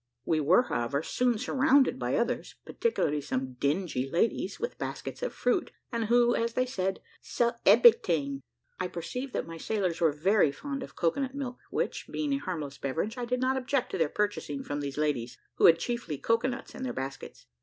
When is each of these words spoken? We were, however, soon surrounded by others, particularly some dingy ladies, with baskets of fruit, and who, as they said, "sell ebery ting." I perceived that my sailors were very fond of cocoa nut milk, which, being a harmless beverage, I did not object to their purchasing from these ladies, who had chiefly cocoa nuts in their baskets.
We 0.25 0.39
were, 0.39 0.63
however, 0.63 1.03
soon 1.03 1.37
surrounded 1.37 1.99
by 1.99 2.15
others, 2.15 2.55
particularly 2.65 3.21
some 3.21 3.53
dingy 3.59 4.09
ladies, 4.09 4.59
with 4.59 4.79
baskets 4.79 5.21
of 5.21 5.31
fruit, 5.31 5.71
and 5.91 6.05
who, 6.05 6.33
as 6.33 6.53
they 6.53 6.65
said, 6.65 7.01
"sell 7.21 7.55
ebery 7.67 7.93
ting." 8.01 8.41
I 8.79 8.87
perceived 8.87 9.31
that 9.33 9.45
my 9.45 9.57
sailors 9.57 10.01
were 10.01 10.11
very 10.11 10.51
fond 10.51 10.81
of 10.81 10.95
cocoa 10.95 11.21
nut 11.21 11.35
milk, 11.35 11.59
which, 11.69 12.07
being 12.09 12.33
a 12.33 12.37
harmless 12.37 12.79
beverage, 12.79 13.15
I 13.15 13.25
did 13.25 13.41
not 13.41 13.57
object 13.57 13.91
to 13.91 13.99
their 13.99 14.09
purchasing 14.09 14.63
from 14.63 14.79
these 14.81 14.97
ladies, 14.97 15.37
who 15.57 15.67
had 15.67 15.77
chiefly 15.77 16.17
cocoa 16.17 16.47
nuts 16.47 16.73
in 16.73 16.81
their 16.81 16.93
baskets. 16.93 17.45